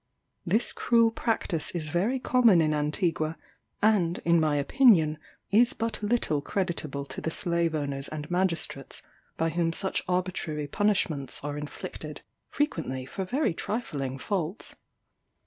[0.47, 3.37] This cruel practice is very common in Antigua;
[3.83, 5.19] and, in my opinion,
[5.51, 9.03] is but little creditable to the slave owners and magistrates
[9.37, 14.73] by whom such arbitrary punishments are inflicted, frequently for very trifling faults.